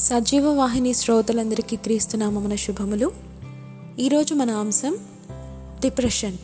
[0.00, 3.12] సజీవ వాహిని శ్రోతలందరికీ క్రీస్తునామమున శుభములు.
[3.98, 4.96] ఈరోజు మన అంశం
[5.80, 6.36] డిప్రెషన్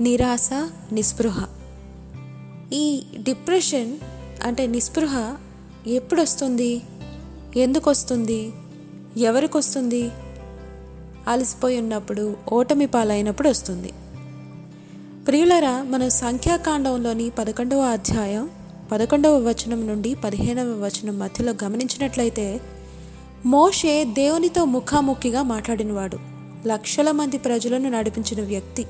[0.00, 0.50] నిరాశ
[0.92, 1.46] నిస్పృహ.
[2.72, 3.98] ఈ డిప్రెషన్
[4.42, 5.36] అంటే నిస్పృహ
[5.86, 6.82] ఎప్పుడు వస్తుంది
[7.56, 8.52] ఎందుకు వస్తుంది
[9.16, 10.10] ఎవరికి వస్తుంది
[11.28, 13.92] అలసిపోయి ఉన్నప్పుడు ఓటమి పాలైనప్పుడు వస్తుంది.
[15.26, 18.50] ప్రియులరా మన సంఖ్యాకాండంలోని పదకొండవ అధ్యాయం
[18.92, 22.60] పదకొండవ వచనం నుండి పదిహేనవ వచనం మధ్యలో గమనించినట్లయితే
[23.46, 26.18] మోషే దేవునితో ముఖాముఖిగా మాట్లాడినవాడు
[26.66, 28.84] లక్షల మంది ప్రజలను నడిపించిన వ్యక్తి.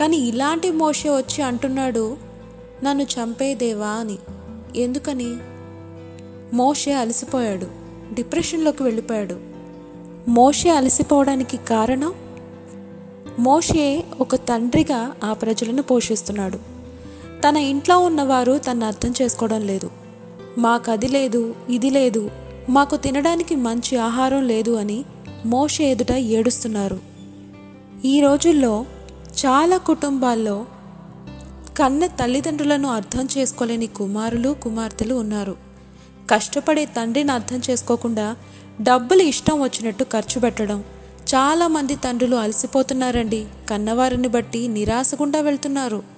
[0.00, 2.16] కానీ ఇలాంటి మోషే వచ్చి అంటున్నాడు
[2.84, 4.18] నన్ను చంపేదేవా అని.
[4.76, 5.36] ఎందుకని?
[6.56, 7.66] మోషే అలసిపోయాడు
[8.14, 9.40] డిప్రెషన్లోకి వెళ్ళిపోయాడు.
[10.28, 12.12] మోషే అలసిపోవడానికి కారణం?
[13.38, 16.77] మోషే ఒక తండ్రిగా ఆ ప్రజలను పోషిస్తున్నాడు.
[17.44, 19.90] తన ఇంట్లో ఉన్నవారు తను అర్థం చేసుకోవడం లేదు.
[20.58, 22.30] మాకు అది లేదు ఇది లేదు
[22.68, 25.04] మాకు తినడానికి మంచి ఆహారం లేదు అని
[25.46, 26.98] మోష ఎదుట ఏడుస్తున్నారు.
[28.04, 28.84] ఈ రోజుల్లో
[29.46, 30.66] చాలా కుటుంబాల్లో
[31.78, 35.56] కన్న తల్లిదండ్రులను అర్థం చేసుకోలేని కుమారులు కుమార్తెలు ఉన్నారు.
[36.30, 38.36] కష్టపడే తండ్రిని అర్థం చేసుకోకుండా
[38.82, 40.84] డబ్బులు ఇష్టం వచ్చినట్టు ఖర్చు పెట్టడం
[41.34, 43.46] చాలామంది తండ్రులు అలసిపోతున్నారండి.
[43.70, 46.17] కన్నవారిని బట్టి నిరాశగుండా వెళ్తున్నారు.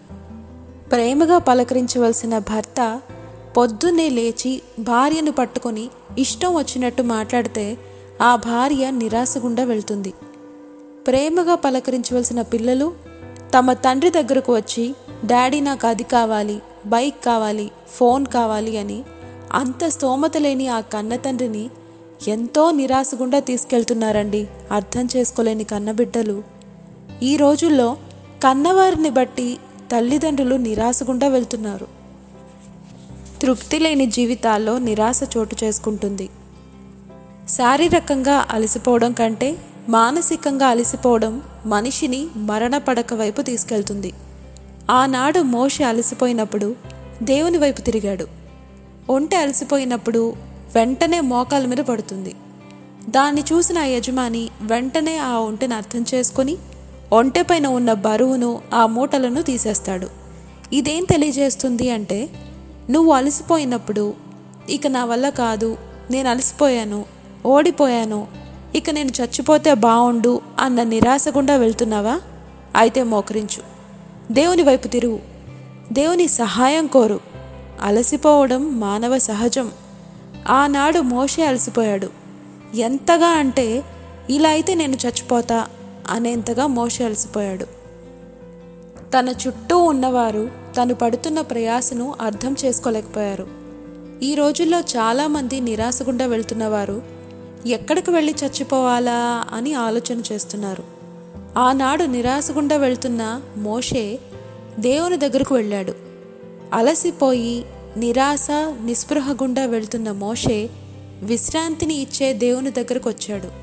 [0.92, 3.00] ప్రేమగా పలకరించవలసిన భర్త
[3.56, 5.88] పొద్దున్నే లేచి భార్యను పట్టుకొని
[6.18, 7.78] ఇష్టం వచ్చినట్టు మాట్లాడితే
[8.22, 10.12] ఆ భార్య నిరాశగుండా వెళ్తుంది.
[11.06, 12.92] ప్రేమగా పలకరించవలసిన పిల్లలు
[13.58, 19.02] తమ తండ్రి దగ్గరకు వచ్చి డాడీ నాకు అది కావాలి బైక్ కావాలి ఫోన్ కావాలి అని
[19.52, 21.70] అంత స్తోమత లేని ఆ కన్న తండ్రిని
[22.28, 24.48] ఎంతో నిరాశగుండా తీసుకెళ్తున్నారండి.
[24.72, 26.42] అర్థం చేసుకోలేని కన్నబిడ్డలు.
[27.22, 27.96] ఈ రోజుల్లో
[28.44, 29.58] కన్నవారిని బట్టి
[29.92, 31.86] తల్లిదండ్రులు నిరాశగుండా వెళ్తున్నారు.
[33.42, 36.28] తృప్తి లేని జీవితాల్లో నిరాశ చోటు చేసుకుంటుంది.
[37.48, 39.56] శారీరకంగా అలసిపోవడం కంటే
[39.88, 44.12] మానసికంగా అలసిపోవడం మనిషిని మరణ పడక వైపు తీసుకెళ్తుంది.
[44.90, 46.76] ఆనాడు మోషే అలసిపోయినప్పుడు
[47.22, 48.26] దేవుని వైపు తిరిగాడు.
[49.10, 50.34] ఒంటె అలసిపోయినప్పుడు
[50.74, 52.34] వెంటనే మోకాల మీద పడుతుంది.
[53.08, 56.56] దాన్ని చూసిన ఆ యజమాని వెంటనే ఆ ఒంటెను అర్థం చేసుకొని
[57.12, 60.08] ఒంటె పైన ఉన్న బరువును ఆ మూటలను తీసేస్తాడు.
[60.72, 62.28] ఇదేం తెలియజేస్తుంది అంటే
[62.90, 64.14] నువ్వు అలసిపోయినప్పుడు
[64.70, 65.76] ఇక నా వల్ల కాదు
[66.10, 67.04] నేను అలసిపోయాను
[67.46, 68.26] ఓడిపోయాను
[68.74, 72.20] ఇక నేను చచ్చిపోతే బావుండు అన్న నిరాశ గుండా వెళ్తున్నావా?
[72.76, 73.62] అయితే మోకరించు.
[74.32, 75.18] దేవుని వైపు తిరుగు.
[75.92, 77.20] దేవుని సహాయం కోరు.
[77.82, 79.70] అలసిపోవడం మానవ సహజం.
[80.48, 82.10] ఆనాడు మోషే అలసిపోయాడు.
[82.74, 83.84] ఎంతగా అంటే
[84.30, 85.66] ఇలా అయితే నేను చచ్చిపోతా
[86.10, 87.64] అనేంతగా మోషే అలసిపోయాడు.
[89.18, 93.46] తన చుట్టూ ఉన్నవారు తను పడుతున్న ప్రయాసను అర్థం చేసుకోలేకపోయారు.
[94.22, 97.02] ఈ రోజుల్లో చాలామంది నిరాశ గుండా వెళ్తున్నవారు
[97.66, 100.82] ఎక్కడికి వెళ్ళి చచ్చిపోవాలా అని ఆలోచన చేస్తున్నారు.
[101.58, 104.18] ఆనాడు నిరాశ గుండా వెళ్తున్న మోషే
[104.78, 105.94] దేవుని దగ్గరకు వెళ్ళాడు.
[106.72, 107.64] అలసిపోయి
[107.96, 108.48] నిరాశ
[108.84, 110.70] నిస్పృహ గుండా వెళ్తున్న మోషే
[111.22, 113.59] విశ్రాంతిని ఇచ్చే దేవుని దగ్గరకు వచ్చాడు.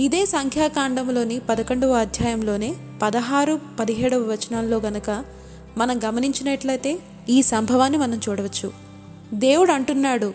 [0.00, 5.24] ఇదే సంఖ్యాకాండంలోని పదకొండవ అధ్యాయంలోనే పదహారు పదిహేడవ వచనాల్లో గనక
[5.78, 8.72] మనం గమనించినట్లయితే ఈ సంభవాన్ని మనం చూడవచ్చు.
[9.34, 10.32] దేవుడు అంటున్నాడు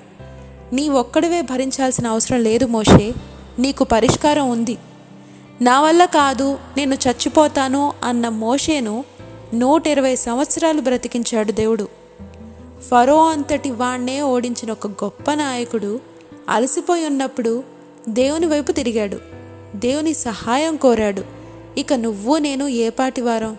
[0.73, 3.13] నీ ఒక్కడివే భరించాల్సిన అవసరం లేదు మోషే
[3.59, 4.77] నీకు పరిష్కారం ఉంది.
[5.61, 9.03] నా వల్ల కాదు నేను చచ్చిపోతాను అన్న మోషేను
[9.53, 11.87] నూట ఇరవై సంవత్సరాలు బ్రతికించాడు దేవుడు.
[12.91, 15.99] ఫరో అంతటి వాణ్ణే ఓడించిన ఒక గొప్ప నాయకుడు
[16.49, 17.63] అలసిపోయి ఉన్నప్పుడు
[18.09, 19.34] దేవుని వైపు తిరిగాడు.
[19.75, 21.23] దేవుని సహాయం కోరాడు.
[21.77, 23.57] ఇక నువ్వు నేను ఏపాటి వారం?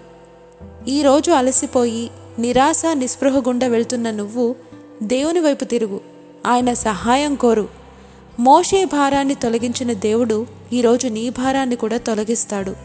[0.89, 4.57] ఈరోజు అలసిపోయి నిరాశ నిస్పృహ గుండా వెళ్తున్న నువ్వు
[5.03, 6.01] దేవుని వైపు తిరుగు.
[6.47, 7.69] ఆయన సహాయం కోరు.
[8.41, 12.77] మోషే భారాన్ని తొలగించిన దేవుడు ఈరోజు నీ భారాన్ని కూడా తొలగిస్తాడు.